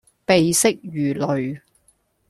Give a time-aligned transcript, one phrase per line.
[0.25, 1.61] 鼻息如雷